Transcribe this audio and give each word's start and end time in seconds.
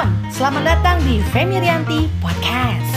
Shalom, 0.00 0.32
selamat 0.32 0.62
datang 0.64 0.96
di 1.04 1.20
Femi 1.28 1.60
Rianti 1.60 2.08
Podcast. 2.24 2.88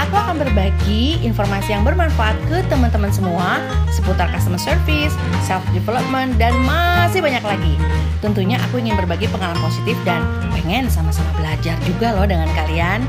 Aku 0.00 0.16
akan 0.16 0.40
berbagi 0.40 1.20
informasi 1.20 1.76
yang 1.76 1.84
bermanfaat 1.84 2.32
ke 2.48 2.64
teman-teman 2.72 3.12
semua 3.12 3.60
seputar 3.92 4.32
customer 4.32 4.56
service, 4.56 5.12
self 5.44 5.60
development, 5.76 6.40
dan 6.40 6.56
masih 6.64 7.20
banyak 7.20 7.44
lagi. 7.44 7.76
Tentunya 8.24 8.56
aku 8.56 8.80
ingin 8.80 8.96
berbagi 8.96 9.28
pengalaman 9.28 9.60
positif 9.60 10.00
dan 10.08 10.24
pengen 10.48 10.88
sama-sama 10.88 11.28
belajar 11.36 11.76
juga 11.84 12.16
loh 12.16 12.24
dengan 12.24 12.48
kalian. 12.56 13.04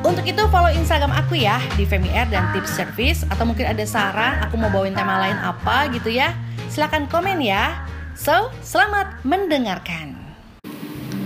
Untuk 0.00 0.24
itu 0.24 0.40
follow 0.48 0.72
Instagram 0.72 1.12
aku 1.12 1.36
ya 1.36 1.60
di 1.76 1.84
Femi 1.84 2.08
Air 2.08 2.32
dan 2.32 2.48
Tips 2.56 2.72
Service 2.72 3.20
atau 3.28 3.44
mungkin 3.44 3.68
ada 3.68 3.84
saran 3.84 4.40
aku 4.40 4.56
mau 4.56 4.72
bawain 4.72 4.96
tema 4.96 5.20
lain 5.20 5.36
apa 5.36 5.92
gitu 5.92 6.08
ya. 6.08 6.32
Silahkan 6.72 7.04
komen 7.12 7.36
ya. 7.44 7.84
So, 8.16 8.48
selamat 8.64 9.28
mendengarkan. 9.28 10.17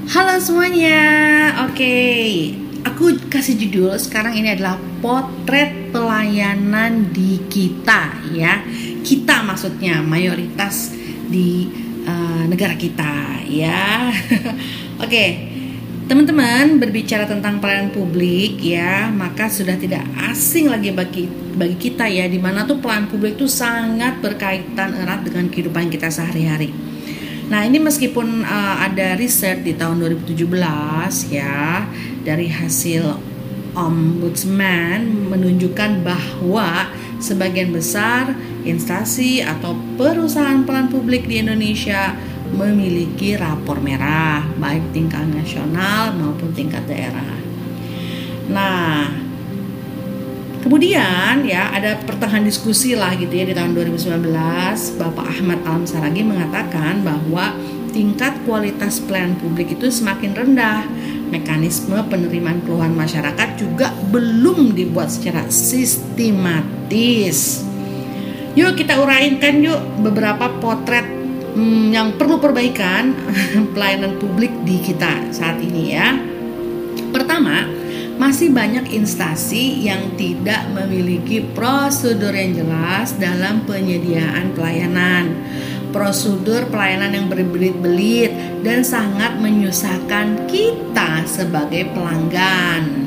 Halo 0.03 0.35
semuanya, 0.43 0.99
oke. 1.71 1.95
Aku 2.91 3.15
kasih 3.31 3.55
judul 3.55 3.95
sekarang 4.03 4.35
ini 4.35 4.51
adalah 4.51 4.75
potret 4.99 5.95
pelayanan 5.95 7.15
di 7.15 7.39
kita 7.47 8.11
ya. 8.35 8.67
Kita 9.07 9.47
maksudnya 9.47 10.03
mayoritas 10.03 10.91
di 11.31 11.71
uh, 12.03 12.43
negara 12.51 12.75
kita 12.75 13.47
ya. 13.47 14.11
oke, 15.07 15.25
teman-teman 16.11 16.83
berbicara 16.83 17.23
tentang 17.23 17.63
pelayanan 17.63 17.95
publik 17.95 18.59
ya, 18.59 19.07
maka 19.07 19.47
sudah 19.47 19.79
tidak 19.79 20.03
asing 20.35 20.67
lagi 20.67 20.91
bagi 20.91 21.31
bagi 21.31 21.79
kita 21.79 22.11
ya, 22.11 22.27
di 22.27 22.43
mana 22.43 22.67
tuh 22.67 22.83
pelayanan 22.83 23.07
publik 23.07 23.39
itu 23.39 23.47
sangat 23.47 24.19
berkaitan 24.19 24.99
erat 24.99 25.23
dengan 25.23 25.47
kehidupan 25.47 25.95
kita 25.95 26.11
sehari-hari 26.11 26.92
Nah, 27.53 27.69
ini 27.69 27.77
meskipun 27.77 28.49
uh, 28.49 28.81
ada 28.81 29.13
riset 29.13 29.61
di 29.61 29.77
tahun 29.77 30.01
2017 30.01 30.49
ya 31.29 31.85
dari 32.25 32.49
hasil 32.49 33.21
Ombudsman 33.77 35.29
menunjukkan 35.29 36.01
bahwa 36.01 36.89
sebagian 37.21 37.69
besar 37.69 38.33
instansi 38.65 39.45
atau 39.45 39.77
perusahaan 40.01 40.65
peran 40.65 40.89
publik 40.89 41.29
di 41.29 41.45
Indonesia 41.45 42.17
memiliki 42.57 43.37
rapor 43.37 43.85
merah 43.85 44.49
baik 44.57 44.89
tingkat 44.97 45.29
nasional 45.29 46.17
maupun 46.17 46.57
tingkat 46.57 46.89
daerah. 46.89 47.37
Nah, 48.49 49.22
Kemudian 50.63 51.43
ya 51.43 51.75
ada 51.75 51.99
pertengahan 52.07 52.47
diskusi 52.47 52.95
lah 52.95 53.19
gitu 53.19 53.35
ya 53.35 53.43
di 53.51 53.51
tahun 53.51 53.75
2019 53.75 54.23
Bapak 54.95 55.27
Ahmad 55.27 55.59
Alam 55.67 55.83
Saragi 55.83 56.23
mengatakan 56.23 57.03
bahwa 57.03 57.51
tingkat 57.91 58.39
kualitas 58.47 59.03
pelayanan 59.03 59.37
publik 59.43 59.75
itu 59.75 59.91
semakin 59.91 60.31
rendah. 60.33 60.87
Mekanisme 61.35 61.97
penerimaan 62.07 62.63
keluhan 62.63 62.95
masyarakat 62.95 63.59
juga 63.59 63.91
belum 64.15 64.77
dibuat 64.77 65.11
secara 65.11 65.49
sistematis. 65.51 66.47
Yuk 68.53 68.77
kita 68.77 69.01
uraikan 69.01 69.65
yuk 69.65 69.81
beberapa 70.05 70.47
potret 70.61 71.09
hmm, 71.57 71.91
yang 71.91 72.15
perlu 72.21 72.37
perbaikan 72.37 73.17
pelayanan 73.75 74.21
publik 74.21 74.53
di 74.63 74.79
kita 74.79 75.33
saat 75.33 75.57
ini 75.59 75.97
ya. 75.97 76.13
Pertama, 77.11 77.82
masih 78.21 78.53
banyak 78.53 78.93
instansi 78.93 79.89
yang 79.89 80.13
tidak 80.21 80.69
memiliki 80.73 81.45
prosedur 81.57 82.33
yang 82.33 82.53
jelas 82.57 83.17
dalam 83.17 83.65
penyediaan 83.65 84.53
pelayanan. 84.53 85.33
Prosedur 85.93 86.73
pelayanan 86.73 87.13
yang 87.13 87.27
berbelit-belit 87.29 88.33
dan 88.65 88.81
sangat 88.81 89.37
menyusahkan 89.37 90.49
kita 90.49 91.21
sebagai 91.29 91.93
pelanggan. 91.93 93.05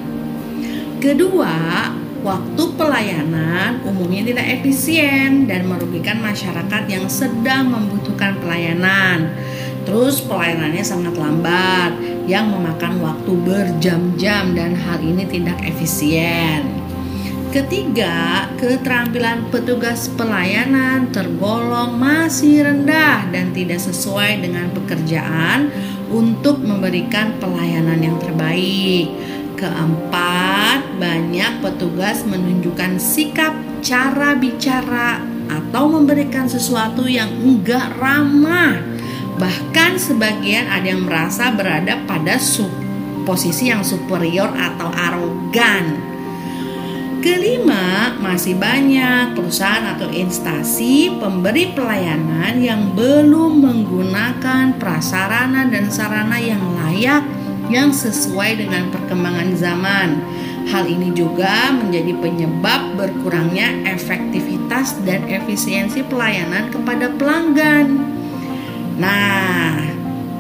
Kedua, 1.01 1.89
waktu 2.25 2.63
pelayanan 2.73 3.81
umumnya 3.85 4.25
tidak 4.25 4.61
efisien 4.61 5.45
dan 5.45 5.69
merugikan 5.69 6.21
masyarakat 6.21 6.83
yang 6.89 7.05
sedang 7.05 7.69
membutuhkan 7.69 8.37
pelayanan. 8.41 9.33
Terus 9.85 10.17
pelayanannya 10.25 10.81
sangat 10.81 11.13
lambat 11.13 11.93
yang 12.25 12.49
memakan 12.49 12.99
waktu 13.05 13.31
berjam-jam 13.45 14.57
dan 14.57 14.73
hal 14.73 14.97
ini 14.97 15.29
tidak 15.29 15.61
efisien. 15.61 16.65
Ketiga, 17.53 18.49
keterampilan 18.59 19.47
petugas 19.47 20.11
pelayanan 20.11 21.07
tergolong 21.15 21.95
masih 21.95 22.67
rendah 22.67 23.31
dan 23.31 23.55
tidak 23.55 23.79
sesuai 23.79 24.43
dengan 24.43 24.67
pekerjaan 24.75 25.71
untuk 26.11 26.59
memberikan 26.59 27.31
pelayanan 27.39 28.03
yang 28.03 28.17
terbaik. 28.19 29.07
Keempat, 29.55 30.99
banyak 30.99 31.63
petugas 31.63 32.27
menunjukkan 32.27 32.99
sikap 32.99 33.55
cara 33.79 34.35
bicara 34.35 35.23
atau 35.47 35.87
memberikan 35.87 36.51
sesuatu 36.51 37.07
yang 37.07 37.31
enggak 37.39 37.87
ramah 37.95 38.94
Bahkan 39.35 39.99
sebagian 39.99 40.71
ada 40.71 40.87
yang 40.87 41.03
merasa 41.03 41.51
berada 41.51 41.99
pada 42.07 42.39
posisi 43.27 43.67
yang 43.67 43.83
superior 43.83 44.53
atau 44.53 44.87
arogan. 44.93 46.15
Kelima, 47.25 48.13
masih 48.21 48.53
banyak 48.53 49.33
perusahaan 49.33 49.97
atau 49.97 50.05
instansi 50.13 51.09
pemberi 51.17 51.73
pelayanan 51.73 52.61
yang 52.61 52.93
belum 52.93 53.65
menggunakan 53.65 54.77
prasarana 54.77 55.65
dan 55.65 55.89
sarana 55.89 56.37
yang 56.37 56.61
layak 56.77 57.25
yang 57.73 57.89
sesuai 57.89 58.61
dengan 58.61 58.93
perkembangan 58.93 59.57
zaman. 59.57 60.21
Hal 60.69 60.85
ini 60.85 61.17
juga 61.17 61.73
menjadi 61.73 62.13
penyebab 62.21 62.93
berkurangnya 62.93 63.73
efektivitas 63.89 64.93
dan 65.01 65.25
efisiensi 65.25 66.05
pelayanan 66.05 66.69
kepada 66.69 67.09
pelanggan. 67.17 68.05
Nah, 68.95 69.75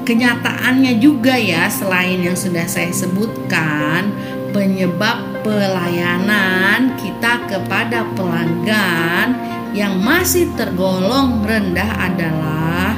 kenyataannya 0.07 1.03
juga 1.03 1.35
ya 1.35 1.67
selain 1.67 2.23
yang 2.23 2.37
sudah 2.39 2.63
saya 2.63 2.93
sebutkan, 2.95 4.15
penyebab 4.55 5.43
pelayanan 5.43 6.95
kita 6.95 7.43
kepada 7.51 8.07
pelanggan 8.15 9.35
yang 9.75 9.99
masih 9.99 10.47
tergolong 10.55 11.43
rendah 11.43 11.91
adalah 11.99 12.95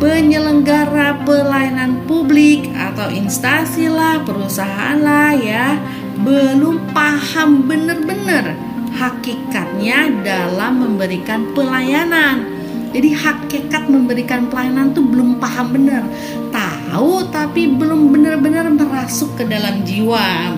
penyelenggara 0.00 1.20
pelayanan 1.28 2.00
publik 2.08 2.72
atau 2.72 3.12
instansi 3.12 3.92
lah, 3.92 4.24
perusahaan 4.24 4.96
lah 4.96 5.36
ya, 5.36 5.76
belum 6.24 6.96
paham 6.96 7.68
benar-benar 7.68 8.56
hakikatnya 8.96 10.24
dalam 10.24 10.80
memberikan 10.80 11.52
pelayanan 11.52 12.55
jadi 12.96 13.12
hakikat 13.12 13.92
memberikan 13.92 14.48
pelayanan 14.48 14.96
tuh 14.96 15.04
belum 15.04 15.36
paham 15.36 15.76
benar. 15.76 16.00
Tahu 16.48 17.28
tapi 17.28 17.68
belum 17.68 18.08
benar-benar 18.08 18.72
merasuk 18.72 19.36
ke 19.36 19.44
dalam 19.44 19.84
jiwa. 19.84 20.56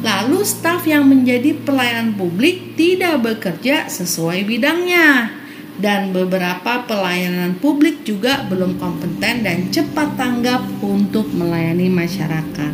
Lalu 0.00 0.40
staf 0.40 0.88
yang 0.88 1.04
menjadi 1.04 1.52
pelayanan 1.52 2.16
publik 2.16 2.80
tidak 2.80 3.20
bekerja 3.20 3.92
sesuai 3.92 4.48
bidangnya. 4.48 5.36
Dan 5.76 6.16
beberapa 6.16 6.88
pelayanan 6.88 7.60
publik 7.60 8.08
juga 8.08 8.48
belum 8.48 8.80
kompeten 8.80 9.44
dan 9.44 9.68
cepat 9.68 10.16
tanggap 10.16 10.64
untuk 10.80 11.28
melayani 11.28 11.92
masyarakat. 11.92 12.72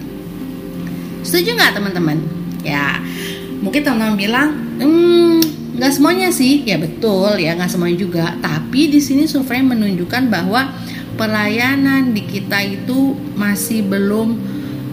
Setuju 1.26 1.58
nggak 1.58 1.74
teman-teman? 1.74 2.22
Ya, 2.62 3.02
mungkin 3.60 3.82
teman-teman 3.82 4.16
bilang, 4.16 4.48
hmm, 4.78 5.53
nggak 5.74 5.90
semuanya 5.90 6.30
sih 6.30 6.62
ya 6.62 6.78
betul 6.78 7.34
ya 7.38 7.58
nggak 7.58 7.70
semuanya 7.70 7.98
juga. 7.98 8.26
Tapi 8.38 8.90
di 8.90 9.00
sini 9.02 9.26
survei 9.26 9.62
menunjukkan 9.62 10.30
bahwa 10.30 10.70
pelayanan 11.14 12.14
di 12.14 12.22
kita 12.26 12.62
itu 12.62 13.14
masih 13.34 13.86
belum 13.86 14.38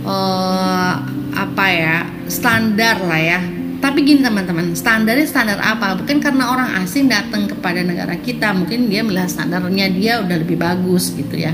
uh, 0.05 0.93
apa 1.33 1.65
ya 1.69 1.97
standar 2.25 3.01
lah 3.05 3.21
ya. 3.21 3.41
Tapi 3.81 4.05
gini 4.05 4.21
teman-teman 4.21 4.77
standarnya 4.77 5.25
standar 5.25 5.57
apa? 5.57 5.97
Bukan 5.97 6.21
karena 6.21 6.53
orang 6.53 6.69
asing 6.85 7.09
datang 7.09 7.49
kepada 7.49 7.81
negara 7.81 8.13
kita 8.17 8.53
mungkin 8.53 8.89
dia 8.93 9.01
melihat 9.01 9.33
standarnya 9.33 9.89
dia 9.89 10.21
udah 10.21 10.37
lebih 10.37 10.61
bagus 10.61 11.09
gitu 11.17 11.33
ya. 11.33 11.53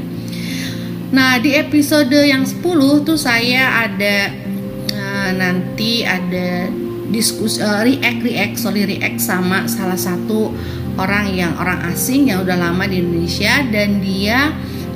Nah 1.07 1.39
di 1.39 1.55
episode 1.55 2.11
yang 2.11 2.43
10 2.43 2.59
tuh 3.07 3.15
saya 3.15 3.87
ada 3.87 4.27
uh, 4.91 5.29
nanti 5.39 6.03
ada 6.03 6.67
diskus 7.07 7.59
uh, 7.63 7.83
react 7.87 8.19
react 8.23 8.55
sorry 8.59 8.83
react 8.83 9.19
sama 9.23 9.63
salah 9.67 9.95
satu 9.95 10.51
orang 10.97 11.31
yang 11.31 11.53
orang 11.61 11.79
asing 11.93 12.27
yang 12.27 12.43
udah 12.43 12.57
lama 12.57 12.83
di 12.89 12.99
Indonesia 12.99 13.63
dan 13.69 14.01
dia 14.01 14.51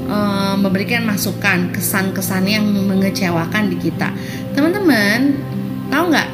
uh, 0.10 0.56
memberikan 0.58 1.06
masukan 1.06 1.72
kesan-kesan 1.72 2.44
yang 2.50 2.66
mengecewakan 2.68 3.70
di 3.72 3.78
kita. 3.78 4.10
Teman-teman 4.58 5.38
tahu 5.94 6.12
nggak? 6.12 6.30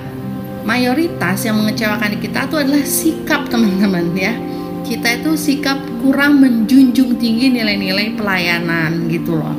Mayoritas 0.68 1.48
yang 1.48 1.64
mengecewakan 1.64 2.16
di 2.16 2.20
kita 2.28 2.48
itu 2.48 2.56
adalah 2.60 2.84
sikap 2.84 3.48
teman-teman 3.48 4.12
ya. 4.16 4.36
Kita 4.84 5.20
itu 5.20 5.36
sikap 5.36 5.80
kurang 6.00 6.40
menjunjung 6.40 7.20
tinggi 7.20 7.52
nilai-nilai 7.52 8.16
pelayanan 8.16 9.08
gitu 9.12 9.36
loh. 9.36 9.56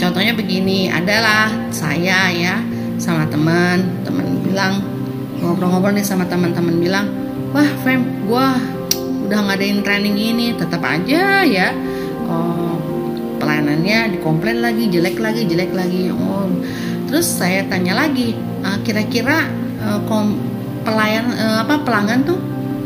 Contohnya 0.00 0.32
begini 0.32 0.88
adalah 0.88 1.52
saya 1.68 2.32
ya 2.32 2.56
sama 2.96 3.28
teman 3.28 4.00
teman 4.04 4.40
bilang 4.44 4.80
ngobrol-ngobrol 5.40 5.96
nih 5.96 6.04
sama 6.04 6.28
teman-teman 6.28 6.76
bilang 6.76 7.06
wah 7.50 7.68
Fem 7.82 8.04
gue 8.28 8.46
udah 9.26 9.40
ngadain 9.46 9.80
training 9.80 10.16
ini 10.16 10.46
tetap 10.54 10.84
aja 10.84 11.42
ya 11.46 11.72
oh, 12.28 12.60
pelayanannya 13.40 14.20
dikomplain 14.20 14.60
lagi 14.60 14.92
jelek 14.92 15.16
lagi 15.16 15.48
jelek 15.48 15.72
lagi. 15.72 16.12
Oh 16.12 16.44
terus 17.08 17.26
saya 17.26 17.64
tanya 17.66 17.96
lagi 17.96 18.36
uh, 18.62 18.78
kira-kira 18.84 19.48
uh, 19.82 19.98
kom 20.06 20.36
pelayan 20.84 21.32
uh, 21.34 21.64
apa 21.64 21.80
pelanggan 21.82 22.22
tuh 22.22 22.38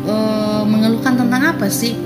uh, 0.07 0.63
mengeluhkan 0.63 1.19
tentang 1.19 1.43
apa 1.43 1.67
sih? 1.67 1.99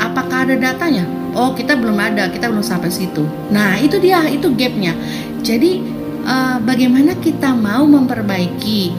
Apakah 0.00 0.48
ada 0.48 0.56
datanya? 0.56 1.04
Oh 1.36 1.52
kita 1.52 1.76
belum 1.76 2.00
ada 2.00 2.32
kita 2.32 2.48
belum 2.48 2.64
sampai 2.64 2.88
situ. 2.88 3.28
Nah 3.52 3.76
itu 3.78 4.00
dia 4.00 4.24
itu 4.26 4.48
gapnya. 4.56 4.96
Jadi 5.44 5.97
uh, 6.28 6.56
bagaimana 6.60 7.16
kita 7.18 7.56
mau 7.56 7.88
memperbaiki 7.88 8.92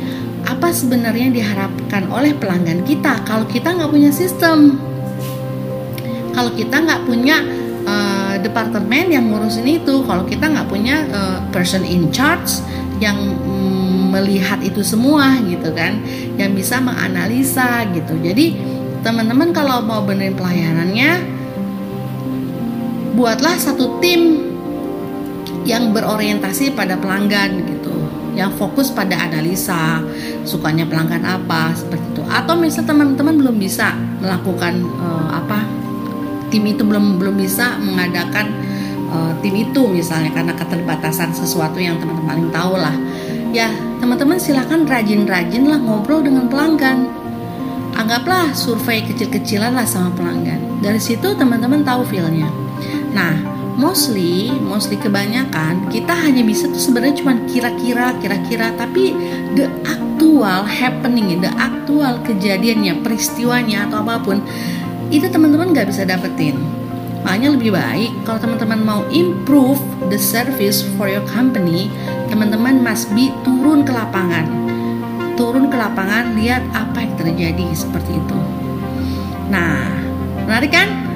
apa 0.50 0.74
sebenarnya 0.74 1.30
yang 1.30 1.36
diharapkan 1.38 2.10
oleh 2.10 2.34
pelanggan 2.34 2.81
kita 2.81 3.22
kalau 3.24 3.46
kita 3.46 3.70
nggak 3.70 3.92
punya 3.94 4.10
sistem? 4.10 4.81
Kalau 6.34 6.52
kita 6.58 6.81
nggak 6.81 7.06
punya 7.06 7.46
uh, 7.86 8.36
departemen 8.42 9.14
yang 9.14 9.30
ngurusin 9.30 9.68
itu 9.70 10.02
kalau 10.10 10.26
kita 10.26 10.50
nggak 10.50 10.68
punya 10.68 11.06
uh, 11.14 11.40
person 11.54 11.86
in 11.86 12.10
charge 12.10 12.64
yang 12.98 13.16
um, 13.46 14.10
melihat 14.10 14.58
itu 14.66 14.81
semua 14.81 15.38
gitu 15.46 15.70
kan 15.78 16.02
yang 16.36 16.58
bisa 16.58 16.81
menganalisa 16.81 17.86
gitu. 17.94 18.18
Jadi 18.18 18.58
teman-teman 19.06 19.54
kalau 19.54 19.86
mau 19.86 20.02
benerin 20.02 20.34
pelayanannya 20.36 21.12
buatlah 23.14 23.56
satu 23.60 24.00
tim 24.02 24.49
yang 25.69 25.94
berorientasi 25.94 26.74
pada 26.74 26.98
pelanggan 26.98 27.62
gitu. 27.69 27.94
Yang 28.33 28.57
fokus 28.57 28.88
pada 28.89 29.19
analisa 29.19 30.01
sukanya 30.42 30.89
pelanggan 30.89 31.21
apa 31.21 31.77
seperti 31.77 32.18
itu. 32.18 32.24
Atau 32.25 32.57
misal 32.57 32.89
teman-teman 32.89 33.38
belum 33.38 33.56
bisa 33.62 33.94
melakukan 34.18 34.81
uh, 34.98 35.30
apa 35.38 35.62
tim 36.50 36.66
itu 36.66 36.81
belum 36.81 37.21
belum 37.21 37.38
bisa 37.38 37.77
mengadakan 37.77 38.50
uh, 39.13 39.31
tim 39.45 39.54
itu 39.54 39.86
misalnya 39.86 40.33
karena 40.33 40.54
keterbatasan 40.57 41.30
sesuatu 41.30 41.77
yang 41.77 42.01
teman-teman 42.01 42.25
paling 42.25 42.50
tahu 42.50 42.74
lah. 42.77 42.95
Ya 43.54 43.69
teman-teman 44.01 44.42
silahkan 44.42 44.86
rajin-rajin 44.86 45.69
lah 45.69 45.77
ngobrol 45.77 46.25
dengan 46.25 46.50
pelanggan. 46.50 47.10
Anggaplah 47.98 48.56
survei 48.56 49.04
kecil-kecilan 49.04 49.75
lah 49.75 49.83
sama 49.83 50.13
pelanggan. 50.16 50.80
Dari 50.80 51.01
situ 51.01 51.36
teman-teman 51.36 51.83
tahu 51.83 52.07
feelnya. 52.07 52.48
Nah 53.12 53.58
mostly 53.80 54.52
mostly 54.60 55.00
kebanyakan 55.00 55.88
kita 55.88 56.12
hanya 56.12 56.44
bisa 56.44 56.68
tuh 56.68 56.84
sebenarnya 56.92 57.24
cuma 57.24 57.40
kira-kira 57.48 58.12
kira-kira 58.20 58.76
tapi 58.76 59.16
the 59.56 59.72
actual 59.88 60.68
happening 60.68 61.40
the 61.40 61.52
actual 61.56 62.20
kejadiannya 62.28 63.00
peristiwanya 63.00 63.88
atau 63.88 64.04
apa 64.04 64.20
pun 64.20 64.44
itu 65.10 65.26
teman-teman 65.26 65.74
nggak 65.74 65.90
bisa 65.90 66.06
dapetin. 66.06 66.54
Makanya 67.26 67.58
lebih 67.58 67.76
baik 67.76 68.12
kalau 68.24 68.40
teman-teman 68.40 68.80
mau 68.80 69.02
improve 69.12 69.81
the 70.08 70.16
service 70.16 70.86
for 70.96 71.12
your 71.12 71.26
company 71.28 71.92
teman-teman 72.31 72.80
must 72.80 73.10
be 73.18 73.34
turun 73.42 73.84
ke 73.84 73.92
lapangan. 73.92 74.46
Turun 75.36 75.68
ke 75.68 75.76
lapangan 75.76 76.38
lihat 76.38 76.64
apa 76.72 77.04
yang 77.04 77.14
terjadi 77.18 77.68
seperti 77.74 78.16
itu. 78.16 78.40
Nah 79.50 79.90
menarik 80.46 80.72
kan 80.72 81.08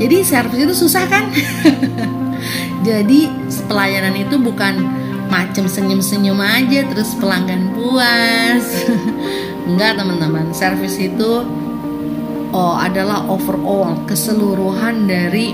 jadi 0.00 0.24
service 0.24 0.64
itu 0.64 0.74
susah 0.88 1.04
kan? 1.04 1.28
Jadi 2.88 3.28
pelayanan 3.68 4.16
itu 4.16 4.40
bukan 4.40 4.80
macam 5.28 5.68
senyum-senyum 5.68 6.40
aja 6.40 6.88
terus 6.88 7.12
pelanggan 7.20 7.76
puas. 7.76 8.64
Enggak 9.68 10.00
teman-teman. 10.00 10.56
Service 10.56 10.96
itu 10.96 11.44
oh, 12.50 12.74
adalah 12.80 13.28
overall 13.28 14.00
keseluruhan 14.08 15.04
dari 15.04 15.52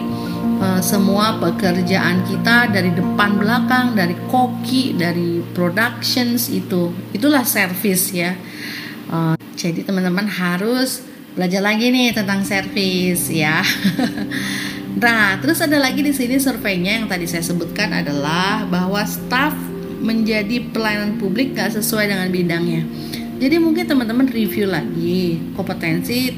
uh, 0.63 0.79
semua 0.79 1.43
pekerjaan 1.43 2.23
kita 2.31 2.71
dari 2.71 2.95
depan 2.95 3.43
belakang 3.43 3.99
dari 3.99 4.15
koki 4.31 4.95
dari 4.95 5.43
productions 5.51 6.47
itu. 6.47 6.95
Itulah 7.11 7.43
service 7.43 8.15
ya. 8.15 8.39
Uh, 9.11 9.35
jadi 9.59 9.83
teman-teman 9.83 10.31
harus 10.31 11.03
belajar 11.37 11.61
lagi 11.61 11.93
nih 11.93 12.17
tentang 12.17 12.43
service 12.43 13.29
ya. 13.29 13.61
Nah 14.97 15.37
terus 15.45 15.61
ada 15.61 15.77
lagi 15.77 16.01
di 16.01 16.09
sini 16.09 16.41
surveinya 16.41 16.97
yang 16.97 17.05
tadi 17.05 17.29
saya 17.29 17.45
sebutkan 17.45 17.93
adalah 17.93 18.65
bahwa 18.65 19.05
staff 19.05 19.53
menjadi 20.01 20.73
pelayanan 20.73 21.21
publik 21.21 21.53
gak 21.53 21.77
sesuai 21.77 22.09
dengan 22.09 22.33
bidangnya. 22.33 22.81
Jadi 23.37 23.61
mungkin 23.61 23.85
teman-teman 23.85 24.25
review 24.33 24.65
lagi 24.65 25.37
kompetensi 25.53 26.33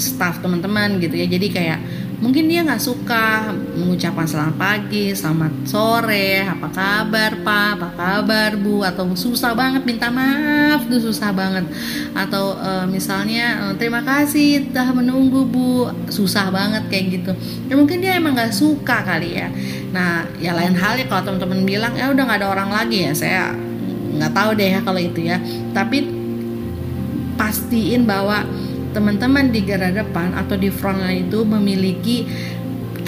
staff 0.00 0.40
teman-teman 0.40 0.96
gitu 1.04 1.20
ya. 1.20 1.28
Jadi 1.28 1.46
kayak 1.52 1.78
mungkin 2.18 2.50
dia 2.50 2.66
nggak 2.66 2.82
suka 2.82 3.54
mengucapkan 3.78 4.26
selamat 4.26 4.56
pagi 4.58 5.14
selamat 5.14 5.52
sore 5.62 6.42
apa 6.42 6.66
kabar 6.66 7.32
pak? 7.46 7.68
Apa 7.78 7.88
kabar 7.94 8.50
bu? 8.58 8.82
Atau 8.82 9.06
susah 9.14 9.54
banget 9.54 9.86
minta 9.86 10.10
maaf 10.10 10.86
tuh 10.90 10.98
susah 10.98 11.30
banget. 11.30 11.70
Atau 12.12 12.58
uh, 12.58 12.86
misalnya 12.90 13.70
uh, 13.70 13.74
terima 13.78 14.02
kasih 14.02 14.74
telah 14.74 14.90
menunggu 14.98 15.46
bu. 15.46 15.90
Susah 16.10 16.50
banget 16.50 16.90
kayak 16.90 17.04
gitu. 17.22 17.32
Ya 17.70 17.74
mungkin 17.78 18.02
dia 18.02 18.18
emang 18.18 18.34
nggak 18.34 18.50
suka 18.50 19.06
kali 19.06 19.38
ya. 19.38 19.48
Nah 19.94 20.26
ya 20.42 20.58
lain 20.58 20.74
hal 20.74 20.98
ya 20.98 21.06
kalau 21.06 21.22
teman-teman 21.32 21.62
bilang 21.62 21.94
ya 21.94 22.10
udah 22.10 22.22
nggak 22.26 22.40
ada 22.42 22.48
orang 22.50 22.70
lagi 22.74 23.06
ya 23.06 23.12
saya 23.14 23.42
nggak 24.18 24.34
tahu 24.34 24.50
deh 24.58 24.68
ya 24.74 24.80
kalau 24.82 24.98
itu 24.98 25.22
ya. 25.22 25.38
Tapi 25.70 26.18
pastiin 27.38 28.02
bahwa 28.02 28.42
teman-teman 28.92 29.52
di 29.52 29.60
garda 29.64 29.92
depan 29.92 30.32
atau 30.34 30.56
di 30.56 30.72
frontline 30.72 31.28
itu 31.28 31.44
memiliki 31.44 32.24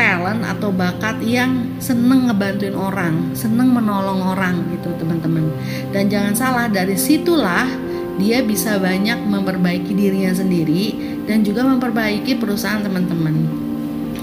talent 0.01 0.41
atau 0.47 0.73
bakat 0.73 1.21
yang 1.21 1.77
seneng 1.77 2.33
ngebantuin 2.33 2.73
orang, 2.73 3.37
seneng 3.37 3.69
menolong 3.73 4.25
orang 4.33 4.65
gitu 4.73 4.97
teman-teman. 4.97 5.53
Dan 5.93 6.09
jangan 6.09 6.33
salah 6.33 6.67
dari 6.73 6.97
situlah 6.97 7.69
dia 8.17 8.41
bisa 8.45 8.77
banyak 8.81 9.21
memperbaiki 9.29 9.93
dirinya 9.93 10.33
sendiri 10.33 10.97
dan 11.29 11.45
juga 11.45 11.65
memperbaiki 11.69 12.37
perusahaan 12.41 12.81
teman-teman. 12.81 13.37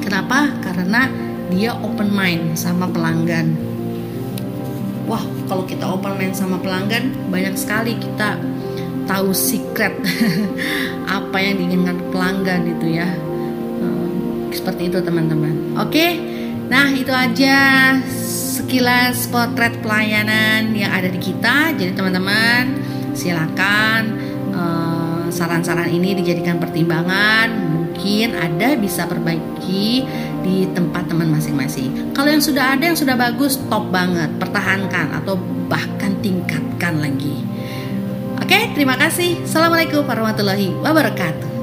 Kenapa? 0.01 0.49
Karena 0.65 1.09
dia 1.53 1.77
open 1.77 2.09
mind 2.09 2.57
sama 2.57 2.89
pelanggan. 2.89 3.53
Wah, 5.07 5.23
kalau 5.47 5.63
kita 5.63 5.87
open 5.87 6.19
mind 6.19 6.35
sama 6.35 6.59
pelanggan, 6.59 7.15
banyak 7.31 7.55
sekali 7.55 7.95
kita 7.95 8.35
tahu 9.07 9.31
secret 9.31 9.95
apa 11.17 11.37
yang 11.39 11.55
diinginkan 11.57 11.97
pelanggan 12.11 12.67
itu 12.67 12.99
ya. 12.99 13.07
Eh, 13.81 14.07
seperti 14.51 14.91
itu 14.91 14.99
teman-teman. 14.99 15.79
Oke? 15.79 16.19
Nah 16.67 16.91
itu 16.91 17.09
aja 17.15 17.95
sekilas 18.59 19.31
potret 19.31 19.79
pelayanan 19.79 20.75
yang 20.75 20.91
ada 20.91 21.07
di 21.07 21.17
kita. 21.17 21.71
Jadi 21.79 21.95
teman-teman 21.95 22.75
silakan 23.15 24.01
uh, 24.51 25.25
saran-saran 25.31 25.87
ini 25.87 26.19
dijadikan 26.19 26.59
pertimbangan. 26.59 27.47
Mungkin 27.55 28.35
ada 28.35 28.75
bisa 28.75 29.07
perbaiki 29.07 30.03
di 30.43 30.67
tempat 30.75 31.07
teman 31.07 31.31
masing-masing. 31.31 32.11
Kalau 32.11 32.27
yang 32.27 32.43
sudah 32.43 32.75
ada 32.75 32.83
yang 32.83 32.99
sudah 32.99 33.15
bagus 33.15 33.55
top 33.71 33.87
banget. 33.87 34.27
Pertahankan 34.35 35.23
atau 35.23 35.39
bahkan 35.71 36.19
tingkatkan 36.19 36.99
lagi 36.99 37.56
Oke, 38.47 38.71
terima 38.79 38.95
kasih. 38.95 39.43
Assalamualaikum 39.43 40.07
warahmatullahi 40.07 40.71
wabarakatuh. 40.79 41.56